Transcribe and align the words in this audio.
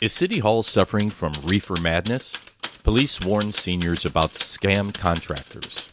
Is 0.00 0.14
City 0.14 0.38
Hall 0.38 0.62
suffering 0.62 1.10
from 1.10 1.34
reefer 1.44 1.78
madness? 1.78 2.34
Police 2.84 3.20
warn 3.20 3.52
seniors 3.52 4.06
about 4.06 4.30
scam 4.30 4.94
contractors. 4.94 5.90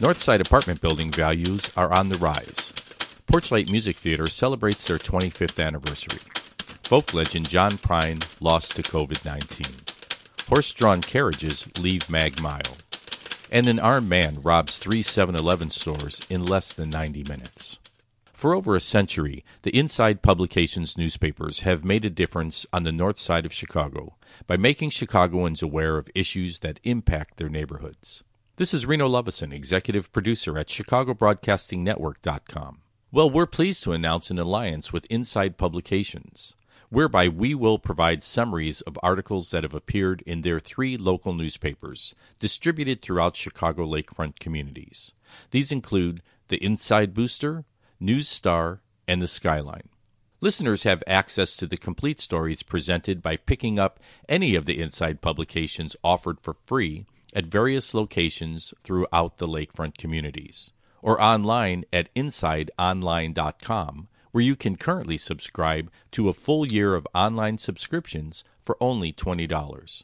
Northside 0.00 0.40
apartment 0.40 0.80
building 0.80 1.10
values 1.10 1.70
are 1.76 1.92
on 1.92 2.08
the 2.08 2.16
rise. 2.16 2.72
Porchlight 3.30 3.70
Music 3.70 3.96
Theater 3.96 4.26
celebrates 4.26 4.86
their 4.86 4.96
25th 4.96 5.62
anniversary. 5.62 6.20
Folk 6.84 7.12
legend 7.12 7.46
John 7.46 7.72
Prine 7.72 8.24
lost 8.40 8.74
to 8.76 8.82
COVID 8.82 9.22
19. 9.22 9.66
Horse 10.48 10.72
drawn 10.72 11.02
carriages 11.02 11.68
leave 11.78 12.08
Mag 12.08 12.40
Mile. 12.40 12.78
And 13.50 13.66
an 13.66 13.78
armed 13.78 14.08
man 14.08 14.38
robs 14.40 14.78
three 14.78 15.02
7 15.02 15.34
Eleven 15.34 15.70
stores 15.70 16.22
in 16.30 16.46
less 16.46 16.72
than 16.72 16.88
90 16.88 17.24
minutes. 17.24 17.76
For 18.42 18.56
over 18.56 18.74
a 18.74 18.80
century, 18.80 19.44
the 19.62 19.70
Inside 19.70 20.20
Publications 20.20 20.98
newspapers 20.98 21.60
have 21.60 21.84
made 21.84 22.04
a 22.04 22.10
difference 22.10 22.66
on 22.72 22.82
the 22.82 22.90
north 22.90 23.20
side 23.20 23.46
of 23.46 23.52
Chicago 23.52 24.16
by 24.48 24.56
making 24.56 24.90
Chicagoans 24.90 25.62
aware 25.62 25.96
of 25.96 26.10
issues 26.12 26.58
that 26.58 26.80
impact 26.82 27.36
their 27.36 27.48
neighborhoods. 27.48 28.24
This 28.56 28.74
is 28.74 28.84
Reno 28.84 29.06
Lovison, 29.06 29.52
executive 29.52 30.12
producer 30.12 30.58
at 30.58 30.66
ChicagoBroadcastingNetwork.com. 30.66 32.78
Well, 33.12 33.30
we're 33.30 33.46
pleased 33.46 33.84
to 33.84 33.92
announce 33.92 34.28
an 34.28 34.40
alliance 34.40 34.92
with 34.92 35.06
Inside 35.06 35.56
Publications, 35.56 36.56
whereby 36.90 37.28
we 37.28 37.54
will 37.54 37.78
provide 37.78 38.24
summaries 38.24 38.80
of 38.80 38.98
articles 39.04 39.52
that 39.52 39.62
have 39.62 39.72
appeared 39.72 40.20
in 40.26 40.40
their 40.40 40.58
three 40.58 40.96
local 40.96 41.32
newspapers, 41.32 42.16
distributed 42.40 43.02
throughout 43.02 43.36
Chicago 43.36 43.86
lakefront 43.86 44.40
communities. 44.40 45.12
These 45.52 45.70
include 45.70 46.22
the 46.48 46.56
Inside 46.56 47.14
Booster, 47.14 47.66
News 48.02 48.26
Star, 48.26 48.82
and 49.06 49.22
the 49.22 49.28
Skyline. 49.28 49.88
Listeners 50.40 50.82
have 50.82 51.04
access 51.06 51.56
to 51.56 51.68
the 51.68 51.76
complete 51.76 52.20
stories 52.20 52.64
presented 52.64 53.22
by 53.22 53.36
picking 53.36 53.78
up 53.78 54.00
any 54.28 54.56
of 54.56 54.64
the 54.64 54.80
inside 54.80 55.20
publications 55.20 55.94
offered 56.02 56.40
for 56.40 56.52
free 56.52 57.06
at 57.32 57.46
various 57.46 57.94
locations 57.94 58.74
throughout 58.82 59.38
the 59.38 59.46
lakefront 59.46 59.96
communities, 59.96 60.72
or 61.00 61.22
online 61.22 61.84
at 61.92 62.12
insideonline.com, 62.16 64.08
where 64.32 64.42
you 64.42 64.56
can 64.56 64.74
currently 64.74 65.16
subscribe 65.16 65.88
to 66.10 66.28
a 66.28 66.34
full 66.34 66.66
year 66.66 66.96
of 66.96 67.06
online 67.14 67.56
subscriptions 67.56 68.42
for 68.58 68.76
only 68.80 69.12
$20. 69.12 70.02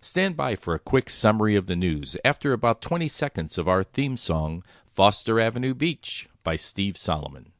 Stand 0.00 0.36
by 0.36 0.56
for 0.56 0.74
a 0.74 0.80
quick 0.80 1.08
summary 1.08 1.54
of 1.54 1.68
the 1.68 1.76
news 1.76 2.16
after 2.24 2.52
about 2.52 2.82
20 2.82 3.06
seconds 3.06 3.56
of 3.56 3.68
our 3.68 3.84
theme 3.84 4.16
song, 4.16 4.64
Foster 4.84 5.38
Avenue 5.38 5.74
Beach 5.74 6.28
by 6.46 6.54
Steve 6.54 6.96
Solomon. 6.96 7.50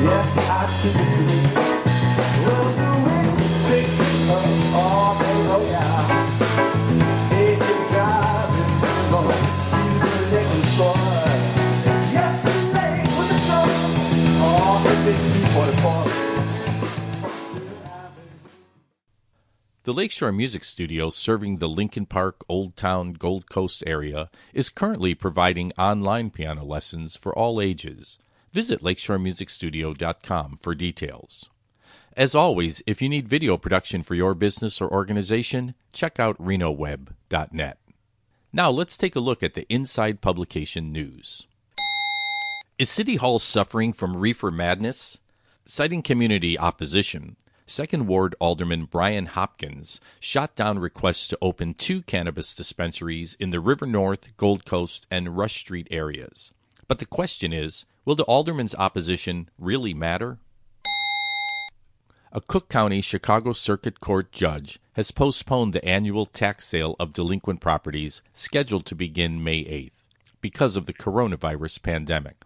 Yes, 0.00 0.38
I 0.38 0.66
took 0.80 0.96
it 0.96 1.62
to. 1.62 1.67
The 19.88 19.94
Lakeshore 19.94 20.32
Music 20.32 20.64
Studio, 20.64 21.08
serving 21.08 21.56
the 21.56 21.66
Lincoln 21.66 22.04
Park, 22.04 22.44
Old 22.46 22.76
Town, 22.76 23.14
Gold 23.14 23.48
Coast 23.48 23.82
area, 23.86 24.28
is 24.52 24.68
currently 24.68 25.14
providing 25.14 25.72
online 25.78 26.28
piano 26.28 26.62
lessons 26.62 27.16
for 27.16 27.34
all 27.34 27.58
ages. 27.58 28.18
Visit 28.52 28.82
lakeshoremusicstudio.com 28.82 30.58
for 30.60 30.74
details. 30.74 31.48
As 32.14 32.34
always, 32.34 32.82
if 32.86 33.00
you 33.00 33.08
need 33.08 33.30
video 33.30 33.56
production 33.56 34.02
for 34.02 34.14
your 34.14 34.34
business 34.34 34.78
or 34.82 34.92
organization, 34.92 35.74
check 35.94 36.20
out 36.20 36.36
renoweb.net. 36.36 37.78
Now 38.52 38.70
let's 38.70 38.98
take 38.98 39.16
a 39.16 39.20
look 39.20 39.42
at 39.42 39.54
the 39.54 39.66
Inside 39.72 40.20
Publication 40.20 40.92
news. 40.92 41.46
Is 42.78 42.90
City 42.90 43.16
Hall 43.16 43.38
suffering 43.38 43.94
from 43.94 44.18
reefer 44.18 44.50
madness? 44.50 45.18
Citing 45.64 46.02
community 46.02 46.58
opposition, 46.58 47.36
Second 47.70 48.06
Ward 48.06 48.34
Alderman 48.40 48.86
Brian 48.86 49.26
Hopkins 49.26 50.00
shot 50.18 50.56
down 50.56 50.78
requests 50.78 51.28
to 51.28 51.38
open 51.42 51.74
two 51.74 52.00
cannabis 52.00 52.54
dispensaries 52.54 53.36
in 53.38 53.50
the 53.50 53.60
River 53.60 53.84
North, 53.84 54.34
Gold 54.38 54.64
Coast, 54.64 55.06
and 55.10 55.36
Rush 55.36 55.56
Street 55.56 55.86
areas. 55.90 56.50
But 56.88 56.98
the 56.98 57.04
question 57.04 57.52
is 57.52 57.84
will 58.06 58.14
the 58.14 58.24
alderman's 58.24 58.74
opposition 58.74 59.50
really 59.58 59.92
matter? 59.92 60.38
A 62.32 62.40
Cook 62.40 62.70
County 62.70 63.02
Chicago 63.02 63.52
Circuit 63.52 64.00
Court 64.00 64.32
judge 64.32 64.78
has 64.94 65.10
postponed 65.10 65.74
the 65.74 65.84
annual 65.84 66.24
tax 66.24 66.64
sale 66.64 66.96
of 66.98 67.12
delinquent 67.12 67.60
properties 67.60 68.22
scheduled 68.32 68.86
to 68.86 68.94
begin 68.94 69.44
May 69.44 69.62
8th 69.64 70.06
because 70.40 70.74
of 70.74 70.86
the 70.86 70.94
coronavirus 70.94 71.82
pandemic. 71.82 72.36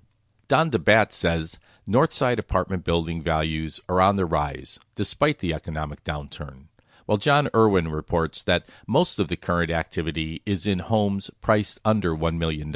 Don 0.48 0.68
DeBat 0.70 1.12
says 1.12 1.60
Northside 1.88 2.38
apartment 2.38 2.84
building 2.84 3.20
values 3.20 3.80
are 3.88 4.00
on 4.00 4.14
the 4.14 4.24
rise 4.24 4.78
despite 4.94 5.38
the 5.40 5.52
economic 5.52 6.04
downturn, 6.04 6.66
while 7.06 7.18
John 7.18 7.48
Irwin 7.56 7.88
reports 7.88 8.44
that 8.44 8.68
most 8.86 9.18
of 9.18 9.26
the 9.26 9.36
current 9.36 9.72
activity 9.72 10.42
is 10.46 10.64
in 10.64 10.78
homes 10.78 11.28
priced 11.40 11.80
under 11.84 12.14
$1 12.14 12.38
million. 12.38 12.72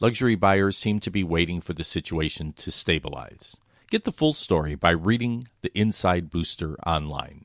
Luxury 0.00 0.34
buyers 0.34 0.76
seem 0.76 0.98
to 0.98 1.12
be 1.12 1.22
waiting 1.22 1.60
for 1.60 1.74
the 1.74 1.84
situation 1.84 2.52
to 2.54 2.72
stabilize. 2.72 3.56
Get 3.88 4.02
the 4.02 4.10
full 4.10 4.32
story 4.32 4.74
by 4.74 4.90
reading 4.90 5.44
the 5.60 5.70
Inside 5.78 6.28
Booster 6.28 6.74
online. 6.84 7.44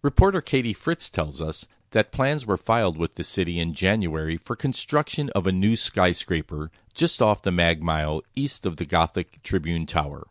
Reporter 0.00 0.40
Katie 0.40 0.74
Fritz 0.74 1.10
tells 1.10 1.40
us 1.40 1.66
that 1.94 2.10
plans 2.10 2.44
were 2.44 2.56
filed 2.56 2.98
with 2.98 3.14
the 3.14 3.22
city 3.22 3.60
in 3.60 3.72
January 3.72 4.36
for 4.36 4.56
construction 4.56 5.30
of 5.30 5.46
a 5.46 5.52
new 5.52 5.76
skyscraper 5.76 6.72
just 6.92 7.22
off 7.22 7.40
the 7.40 7.52
Mag 7.52 7.84
Mile 7.84 8.20
east 8.34 8.66
of 8.66 8.78
the 8.78 8.84
Gothic 8.84 9.40
Tribune 9.44 9.86
Tower. 9.86 10.26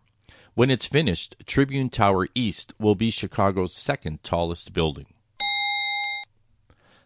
When 0.56 0.70
it's 0.70 0.86
finished, 0.86 1.38
Tribune 1.46 1.90
Tower 1.90 2.28
East 2.36 2.74
will 2.80 2.96
be 2.96 3.10
Chicago's 3.10 3.74
second 3.74 4.26
tallest 4.26 4.74
building. 4.74 5.06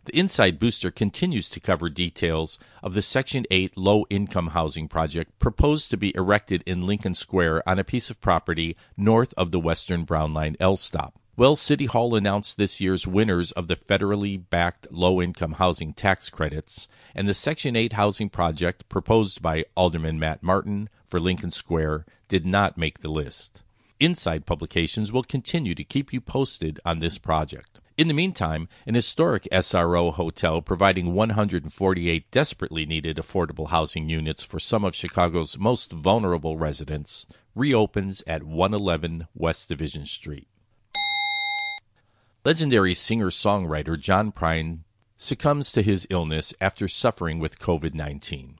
The 0.06 0.17
Inside 0.17 0.57
Booster 0.57 0.90
continues 0.90 1.51
to 1.51 1.59
cover 1.59 1.88
details 1.88 2.57
of 2.81 2.96
the 2.96 3.03
Section 3.03 3.46
8 3.51 3.78
low 3.78 4.06
income 4.09 4.47
housing 4.47 4.88
project 4.88 5.38
proposed 5.38 5.91
to 5.91 5.97
be 5.97 6.16
erected 6.16 6.63
in 6.66 6.81
Lincoln 6.81 7.13
Square 7.13 7.62
on 7.69 7.78
a 7.78 7.84
piece 7.84 8.09
of 8.09 8.22
property 8.22 8.75
north 8.97 9.35
of 9.38 9.51
the 9.51 9.59
Western 9.59 10.03
Brown 10.03 10.34
Line 10.34 10.57
L 10.59 10.75
stop. 10.75 11.13
Well, 11.40 11.56
City 11.56 11.86
Hall 11.86 12.16
announced 12.16 12.58
this 12.58 12.81
year's 12.81 13.06
winners 13.06 13.52
of 13.52 13.68
the 13.68 13.75
federally 13.75 14.42
backed 14.50 14.92
low 14.92 15.22
income 15.22 15.52
housing 15.52 15.94
tax 15.94 16.31
credits, 16.31 16.88
and 17.14 17.28
the 17.28 17.36
Section 17.36 17.75
8 17.75 17.94
housing 17.94 18.28
project 18.28 18.90
proposed 18.90 19.40
by 19.40 19.66
Alderman 19.76 20.18
Matt 20.18 20.42
Martin 20.42 20.90
for 21.06 21.20
Lincoln 21.20 21.52
Square 21.52 22.08
did 22.28 22.44
not 22.44 22.76
make 22.76 23.02
the 23.02 23.12
list. 23.12 23.62
Inside 24.00 24.47
Publications 24.47 25.12
will 25.12 25.22
continue 25.22 25.76
to 25.76 25.84
keep 25.84 26.12
you 26.12 26.22
posted 26.22 26.80
on 26.84 26.97
this 26.97 27.20
project. 27.20 27.81
In 27.97 28.08
the 28.08 28.16
meantime, 28.16 28.68
an 28.88 28.96
historic 28.96 29.47
SRO 29.52 30.12
hotel 30.12 30.64
providing 30.64 31.14
148 31.14 32.31
desperately 32.31 32.88
needed 32.88 33.18
affordable 33.18 33.70
housing 33.70 34.09
units 34.09 34.44
for 34.44 34.58
some 34.58 34.84
of 34.84 34.96
Chicago's 34.96 35.56
most 35.56 35.92
vulnerable 35.92 36.58
residents 36.58 37.28
reopens 37.53 38.24
at 38.26 38.42
111 38.42 39.28
West 39.36 39.70
Division 39.70 40.08
Street. 40.08 40.47
Legendary 42.46 42.94
singer 42.94 43.30
songwriter 43.30 44.00
John 44.00 44.31
Prine 44.31 44.80
succumbs 45.18 45.72
to 45.72 45.81
his 45.81 46.08
illness 46.09 46.53
after 46.61 46.88
suffering 46.88 47.40
with 47.40 47.59
COVID 47.59 47.94
19. 47.94 48.59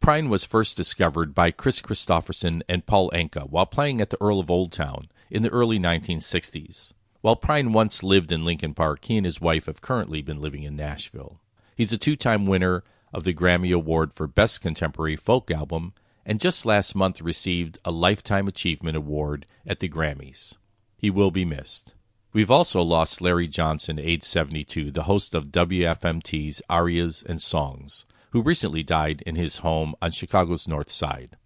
Prine 0.00 0.28
was 0.28 0.44
first 0.44 0.76
discovered 0.76 1.34
by 1.34 1.50
Kris 1.50 1.80
Kristofferson 1.80 2.62
and 2.68 2.86
Paul 2.86 3.10
Anka 3.10 3.48
while 3.48 3.66
playing 3.66 4.00
at 4.00 4.10
the 4.10 4.18
Earl 4.20 4.40
of 4.40 4.50
Old 4.50 4.72
Town 4.72 5.08
in 5.30 5.42
the 5.42 5.48
early 5.50 5.78
1960s. 5.78 6.92
While 7.20 7.36
Prine 7.36 7.72
once 7.72 8.02
lived 8.02 8.30
in 8.30 8.44
Lincoln 8.44 8.74
Park, 8.74 9.04
he 9.04 9.16
and 9.16 9.24
his 9.24 9.40
wife 9.40 9.66
have 9.66 9.80
currently 9.80 10.22
been 10.22 10.40
living 10.40 10.62
in 10.62 10.76
Nashville. 10.76 11.40
He's 11.76 11.92
a 11.92 11.98
two 11.98 12.16
time 12.16 12.46
winner 12.46 12.84
of 13.12 13.24
the 13.24 13.34
Grammy 13.34 13.72
Award 13.72 14.12
for 14.12 14.26
Best 14.26 14.60
Contemporary 14.60 15.16
Folk 15.16 15.50
Album 15.50 15.94
and 16.26 16.40
just 16.40 16.66
last 16.66 16.94
month 16.94 17.22
received 17.22 17.78
a 17.84 17.90
Lifetime 17.90 18.48
Achievement 18.48 18.96
Award 18.96 19.46
at 19.66 19.80
the 19.80 19.88
Grammys. 19.88 20.54
He 20.98 21.08
will 21.08 21.30
be 21.30 21.46
missed. 21.46 21.94
We've 22.32 22.50
also 22.50 22.82
lost 22.82 23.22
Larry 23.22 23.48
Johnson, 23.48 23.98
age 23.98 24.22
72, 24.22 24.90
the 24.90 25.04
host 25.04 25.34
of 25.34 25.48
WFMT's 25.48 26.60
Arias 26.68 27.22
and 27.22 27.40
Songs, 27.40 28.04
who 28.32 28.42
recently 28.42 28.82
died 28.82 29.22
in 29.22 29.34
his 29.34 29.58
home 29.58 29.94
on 30.02 30.10
Chicago's 30.10 30.68
North 30.68 30.90
Side. 30.90 31.38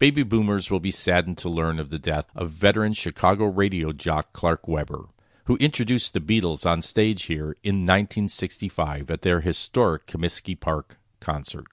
Baby 0.00 0.24
boomers 0.24 0.70
will 0.70 0.80
be 0.80 0.90
saddened 0.90 1.38
to 1.38 1.48
learn 1.48 1.78
of 1.78 1.90
the 1.90 1.98
death 1.98 2.26
of 2.34 2.50
veteran 2.50 2.94
Chicago 2.94 3.46
radio 3.46 3.92
jock 3.92 4.32
Clark 4.32 4.66
Weber, 4.66 5.06
who 5.44 5.56
introduced 5.56 6.12
the 6.12 6.20
Beatles 6.20 6.68
on 6.68 6.82
stage 6.82 7.24
here 7.24 7.56
in 7.62 7.86
1965 7.86 9.10
at 9.10 9.22
their 9.22 9.40
historic 9.40 10.06
Comiskey 10.06 10.58
Park 10.58 10.98
concert. 11.20 11.66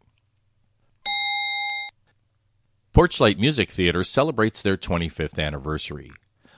Porchlight 2.94 3.38
Music 3.38 3.70
Theater 3.70 4.04
celebrates 4.04 4.62
their 4.62 4.78
25th 4.78 5.38
anniversary. 5.38 6.12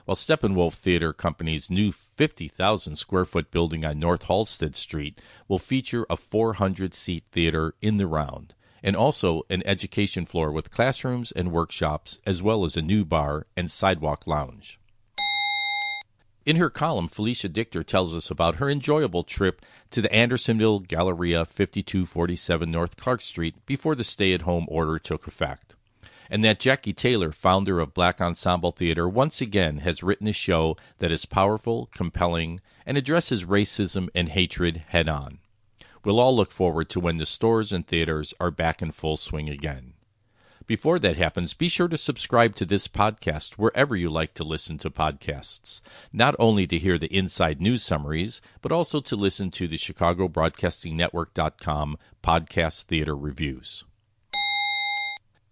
While 0.08 0.16
Steppenwolf 0.16 0.72
Theater 0.72 1.12
Company's 1.12 1.68
new 1.68 1.92
50,000 1.92 2.96
square 2.96 3.26
foot 3.26 3.50
building 3.50 3.84
on 3.84 3.98
North 3.98 4.22
Halsted 4.22 4.74
Street 4.74 5.20
will 5.48 5.58
feature 5.58 6.06
a 6.08 6.16
400 6.16 6.94
seat 6.94 7.24
theater 7.30 7.74
in 7.82 7.98
the 7.98 8.06
round, 8.06 8.54
and 8.82 8.96
also 8.96 9.42
an 9.50 9.62
education 9.66 10.24
floor 10.24 10.50
with 10.50 10.70
classrooms 10.70 11.30
and 11.32 11.52
workshops, 11.52 12.20
as 12.24 12.42
well 12.42 12.64
as 12.64 12.74
a 12.74 12.80
new 12.80 13.04
bar 13.04 13.48
and 13.54 13.70
sidewalk 13.70 14.26
lounge. 14.26 14.80
In 16.46 16.56
her 16.56 16.70
column, 16.70 17.08
Felicia 17.08 17.50
Dechter 17.50 17.84
tells 17.84 18.14
us 18.14 18.30
about 18.30 18.54
her 18.54 18.70
enjoyable 18.70 19.24
trip 19.24 19.60
to 19.90 20.00
the 20.00 20.10
Andersonville 20.10 20.78
Galleria 20.78 21.44
5247 21.44 22.70
North 22.70 22.96
Clark 22.96 23.20
Street 23.20 23.56
before 23.66 23.94
the 23.94 24.04
stay 24.04 24.32
at 24.32 24.40
home 24.40 24.64
order 24.70 24.98
took 24.98 25.26
effect. 25.26 25.74
And 26.30 26.44
that 26.44 26.60
Jackie 26.60 26.92
Taylor, 26.92 27.32
founder 27.32 27.80
of 27.80 27.94
Black 27.94 28.20
Ensemble 28.20 28.72
Theater, 28.72 29.08
once 29.08 29.40
again 29.40 29.78
has 29.78 30.02
written 30.02 30.28
a 30.28 30.32
show 30.32 30.76
that 30.98 31.10
is 31.10 31.24
powerful, 31.24 31.88
compelling, 31.92 32.60
and 32.84 32.96
addresses 32.96 33.44
racism 33.44 34.08
and 34.14 34.28
hatred 34.30 34.82
head 34.88 35.08
on. 35.08 35.38
We'll 36.04 36.20
all 36.20 36.36
look 36.36 36.50
forward 36.50 36.88
to 36.90 37.00
when 37.00 37.16
the 37.16 37.26
stores 37.26 37.72
and 37.72 37.86
theaters 37.86 38.34
are 38.40 38.50
back 38.50 38.80
in 38.82 38.92
full 38.92 39.16
swing 39.16 39.48
again. 39.48 39.94
Before 40.68 40.98
that 40.98 41.16
happens, 41.16 41.54
be 41.54 41.68
sure 41.68 41.88
to 41.88 41.96
subscribe 41.96 42.54
to 42.56 42.66
this 42.66 42.88
podcast 42.88 43.54
wherever 43.54 43.96
you 43.96 44.10
like 44.10 44.34
to 44.34 44.44
listen 44.44 44.76
to 44.78 44.90
podcasts, 44.90 45.80
not 46.12 46.36
only 46.38 46.66
to 46.66 46.78
hear 46.78 46.98
the 46.98 47.14
inside 47.14 47.58
news 47.58 47.82
summaries, 47.82 48.42
but 48.60 48.70
also 48.70 49.00
to 49.00 49.16
listen 49.16 49.50
to 49.52 49.66
the 49.66 49.78
Chicago 49.78 50.28
Broadcasting 50.28 50.94
Network.com 50.94 51.96
podcast 52.22 52.82
theater 52.82 53.16
reviews. 53.16 53.84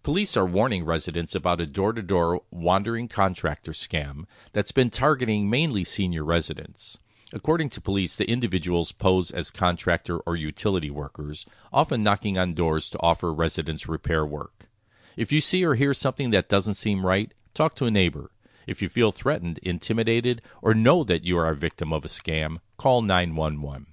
Police 0.07 0.37
are 0.37 0.45
warning 0.45 0.85
residents 0.85 1.35
about 1.35 1.59
a 1.59 1.65
door 1.65 1.91
to 1.91 2.01
door 2.01 2.41
wandering 2.49 3.09
contractor 3.09 3.73
scam 3.73 4.23
that's 4.53 4.71
been 4.71 4.89
targeting 4.89 5.49
mainly 5.49 5.83
senior 5.83 6.23
residents. 6.23 6.97
According 7.33 7.67
to 7.71 7.81
police, 7.81 8.15
the 8.15 8.31
individuals 8.31 8.93
pose 8.93 9.31
as 9.31 9.51
contractor 9.51 10.19
or 10.19 10.37
utility 10.37 10.89
workers, 10.89 11.45
often 11.73 12.03
knocking 12.03 12.37
on 12.37 12.53
doors 12.53 12.89
to 12.91 13.01
offer 13.01 13.33
residents 13.33 13.89
repair 13.89 14.25
work. 14.25 14.69
If 15.17 15.33
you 15.33 15.41
see 15.41 15.65
or 15.65 15.75
hear 15.75 15.93
something 15.93 16.29
that 16.29 16.47
doesn't 16.47 16.75
seem 16.75 17.05
right, 17.05 17.33
talk 17.53 17.75
to 17.75 17.85
a 17.85 17.91
neighbor. 17.91 18.31
If 18.65 18.81
you 18.81 18.87
feel 18.87 19.11
threatened, 19.11 19.57
intimidated, 19.57 20.41
or 20.61 20.73
know 20.73 21.03
that 21.03 21.25
you 21.25 21.37
are 21.37 21.49
a 21.49 21.53
victim 21.53 21.91
of 21.91 22.05
a 22.05 22.07
scam, 22.07 22.59
call 22.77 23.01
911. 23.01 23.87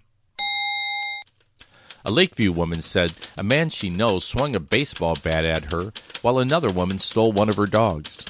A 2.06 2.10
Lakeview 2.10 2.52
woman 2.52 2.82
said 2.82 3.14
a 3.38 3.42
man 3.42 3.70
she 3.70 3.88
knows 3.88 4.26
swung 4.26 4.54
a 4.54 4.60
baseball 4.60 5.16
bat 5.22 5.46
at 5.46 5.72
her 5.72 5.90
while 6.20 6.38
another 6.38 6.68
woman 6.70 6.98
stole 6.98 7.32
one 7.32 7.48
of 7.48 7.56
her 7.56 7.66
dogs. 7.66 8.26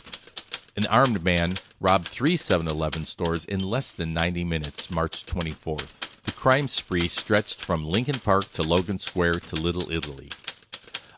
An 0.77 0.87
armed 0.87 1.25
man 1.25 1.55
robbed 1.81 2.07
three 2.07 2.37
7 2.37 2.69
Eleven 2.69 3.05
stores 3.05 3.45
in 3.45 3.59
less 3.59 3.91
than 3.93 4.15
90 4.15 4.45
minutes, 4.45 4.93
March 4.93 5.27
24th. 5.27 6.23
The 6.23 6.31
crime 6.31 6.69
spree 6.69 7.09
stretched 7.09 7.61
from 7.61 7.83
Lincoln 7.83 8.21
Park 8.21 8.53
to 8.53 8.63
Logan 8.63 9.01
Square 9.01 9.41
to 9.49 9.57
Little 9.57 9.91
Italy. 9.91 10.31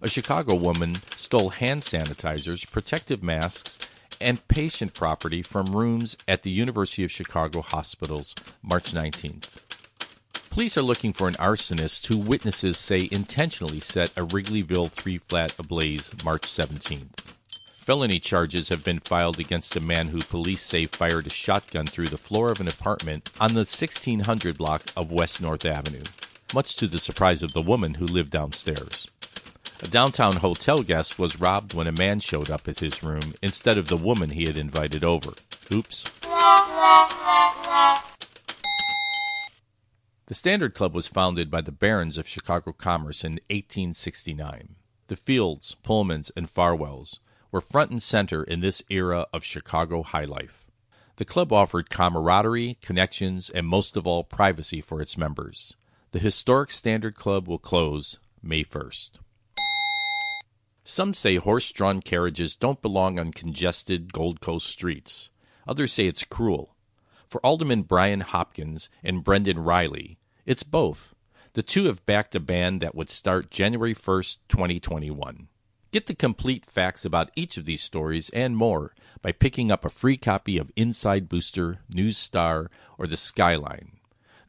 A 0.00 0.08
Chicago 0.08 0.54
woman 0.54 0.94
stole 1.14 1.50
hand 1.50 1.82
sanitizers, 1.82 2.70
protective 2.70 3.22
masks, 3.22 3.78
and 4.18 4.48
patient 4.48 4.94
property 4.94 5.42
from 5.42 5.76
rooms 5.76 6.16
at 6.26 6.42
the 6.42 6.50
University 6.50 7.04
of 7.04 7.12
Chicago 7.12 7.60
hospitals 7.60 8.34
March 8.62 8.92
19th. 8.92 9.65
Police 10.56 10.78
are 10.78 10.82
looking 10.82 11.12
for 11.12 11.28
an 11.28 11.34
arsonist 11.34 12.06
who 12.06 12.16
witnesses 12.16 12.78
say 12.78 13.10
intentionally 13.12 13.78
set 13.78 14.08
a 14.16 14.24
Wrigleyville 14.24 14.90
3 14.90 15.18
flat 15.18 15.54
ablaze 15.58 16.10
March 16.24 16.44
17th. 16.44 17.34
Felony 17.76 18.18
charges 18.18 18.70
have 18.70 18.82
been 18.82 18.98
filed 18.98 19.38
against 19.38 19.76
a 19.76 19.80
man 19.80 20.08
who 20.08 20.20
police 20.20 20.62
say 20.62 20.86
fired 20.86 21.26
a 21.26 21.30
shotgun 21.30 21.86
through 21.86 22.06
the 22.06 22.16
floor 22.16 22.50
of 22.50 22.58
an 22.58 22.68
apartment 22.68 23.30
on 23.38 23.50
the 23.50 23.68
1600 23.68 24.56
block 24.56 24.84
of 24.96 25.12
West 25.12 25.42
North 25.42 25.66
Avenue, 25.66 26.04
much 26.54 26.74
to 26.76 26.86
the 26.86 26.96
surprise 26.96 27.42
of 27.42 27.52
the 27.52 27.60
woman 27.60 27.92
who 27.92 28.06
lived 28.06 28.30
downstairs. 28.30 29.06
A 29.82 29.88
downtown 29.88 30.36
hotel 30.36 30.82
guest 30.82 31.18
was 31.18 31.38
robbed 31.38 31.74
when 31.74 31.86
a 31.86 31.92
man 31.92 32.18
showed 32.18 32.50
up 32.50 32.66
at 32.66 32.80
his 32.80 33.02
room 33.02 33.34
instead 33.42 33.76
of 33.76 33.88
the 33.88 33.96
woman 33.98 34.30
he 34.30 34.46
had 34.46 34.56
invited 34.56 35.04
over. 35.04 35.32
Oops. 35.70 36.10
The 40.26 40.34
Standard 40.34 40.74
Club 40.74 40.92
was 40.92 41.06
founded 41.06 41.52
by 41.52 41.60
the 41.60 41.70
barons 41.70 42.18
of 42.18 42.26
Chicago 42.26 42.72
commerce 42.72 43.22
in 43.22 43.34
1869. 43.48 44.74
The 45.06 45.14
Fields, 45.14 45.76
Pullmans, 45.84 46.32
and 46.36 46.48
Farwells 46.48 47.20
were 47.52 47.60
front 47.60 47.92
and 47.92 48.02
center 48.02 48.42
in 48.42 48.58
this 48.58 48.82
era 48.90 49.26
of 49.32 49.44
Chicago 49.44 50.02
high 50.02 50.24
life. 50.24 50.68
The 51.14 51.24
club 51.24 51.52
offered 51.52 51.90
camaraderie, 51.90 52.76
connections, 52.82 53.50
and 53.50 53.68
most 53.68 53.96
of 53.96 54.04
all, 54.04 54.24
privacy 54.24 54.80
for 54.80 55.00
its 55.00 55.16
members. 55.16 55.74
The 56.10 56.18
historic 56.18 56.72
Standard 56.72 57.14
Club 57.14 57.46
will 57.46 57.58
close 57.58 58.18
May 58.42 58.64
1st. 58.64 59.12
Some 60.82 61.14
say 61.14 61.36
horse 61.36 61.70
drawn 61.70 62.02
carriages 62.02 62.56
don't 62.56 62.82
belong 62.82 63.20
on 63.20 63.30
congested 63.30 64.12
Gold 64.12 64.40
Coast 64.40 64.66
streets. 64.66 65.30
Others 65.68 65.92
say 65.92 66.08
it's 66.08 66.24
cruel. 66.24 66.75
For 67.28 67.44
Alderman 67.44 67.82
Brian 67.82 68.20
Hopkins 68.20 68.88
and 69.02 69.24
Brendan 69.24 69.58
Reilly, 69.58 70.18
it's 70.44 70.62
both. 70.62 71.14
The 71.54 71.62
two 71.62 71.86
have 71.86 72.06
backed 72.06 72.34
a 72.34 72.40
ban 72.40 72.78
that 72.78 72.94
would 72.94 73.10
start 73.10 73.50
January 73.50 73.94
1st, 73.94 74.38
2021. 74.48 75.48
Get 75.90 76.06
the 76.06 76.14
complete 76.14 76.66
facts 76.66 77.04
about 77.04 77.30
each 77.34 77.56
of 77.56 77.64
these 77.64 77.80
stories 77.80 78.28
and 78.30 78.56
more 78.56 78.94
by 79.22 79.32
picking 79.32 79.72
up 79.72 79.84
a 79.84 79.88
free 79.88 80.16
copy 80.16 80.58
of 80.58 80.70
Inside 80.76 81.28
Booster, 81.28 81.78
News 81.88 82.18
Star, 82.18 82.70
or 82.98 83.06
The 83.06 83.16
Skyline. 83.16 83.92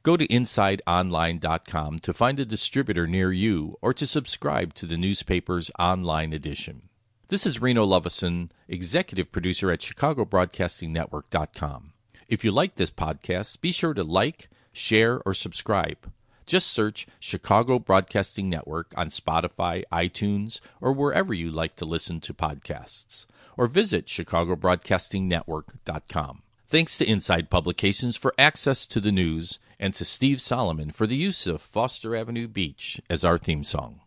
Go 0.03 0.18
to 0.18 0.27
InsideOnline.com 0.27 2.00
to 2.00 2.13
find 2.13 2.39
a 2.39 2.45
distributor 2.45 3.07
near 3.07 3.31
you 3.31 3.75
or 3.81 3.94
to 3.94 4.06
subscribe 4.06 4.74
to 4.75 4.85
the 4.85 4.97
newspaper's 4.97 5.71
online 5.79 6.33
edition. 6.33 6.89
This 7.29 7.45
is 7.45 7.62
Reno 7.62 7.85
Lovison, 7.85 8.51
executive 8.68 9.31
producer 9.31 9.71
at 9.71 9.79
ChicagoBroadcastingNetwork.com. 9.79 11.94
If 12.29 12.44
you 12.44 12.51
like 12.51 12.75
this 12.75 12.91
podcast, 12.91 13.62
be 13.62 13.71
sure 13.71 13.94
to 13.94 14.03
like, 14.03 14.50
share, 14.74 15.21
or 15.25 15.33
subscribe. 15.33 16.12
Just 16.45 16.68
search 16.68 17.07
Chicago 17.19 17.79
Broadcasting 17.79 18.50
Network 18.50 18.91
on 18.98 19.07
Spotify, 19.10 19.84
iTunes, 19.91 20.60
or 20.81 20.91
wherever 20.91 21.34
you 21.34 21.50
like 21.50 21.77
to 21.77 21.86
listen 21.86 22.19
to 22.22 22.34
podcasts, 22.34 23.25
or 23.55 23.67
visit 23.67 24.07
ChicagoBroadcastingNetwork.com. 24.07 26.41
Thanks 26.67 26.98
to 26.98 27.10
Inside 27.10 27.50
Publications 27.50 28.17
for 28.17 28.34
access 28.38 28.86
to 28.88 29.00
the 29.00 29.13
news 29.13 29.57
and 29.79 29.96
to 29.96 30.03
Steve 30.03 30.41
Solomon 30.41 30.91
for 30.91 31.07
the 31.07 31.15
use 31.15 31.48
of 31.48 31.62
Foster 31.62 32.13
Avenue 32.13 32.50
Beach 32.50 33.00
as 33.10 33.24
our 33.24 33.38
theme 33.38 33.63
song. 33.63 34.01